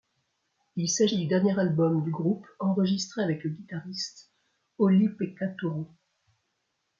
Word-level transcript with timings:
Il 0.77 0.89
s'agit 0.89 1.19
du 1.19 1.27
dernier 1.27 1.59
album 1.59 2.03
du 2.03 2.09
groupe 2.09 2.47
enregistré 2.57 3.21
avec 3.21 3.43
le 3.43 3.51
guitariste 3.51 4.31
Olli-Pekka 4.79 5.49
Törrö. 5.59 5.83